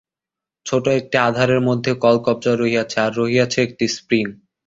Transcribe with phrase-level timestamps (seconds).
[0.65, 4.25] ছোট একটি আধারের মধ্যে কল-কব্জা রহিয়াছে, আর রহিয়াছে একটি স্প্রিং।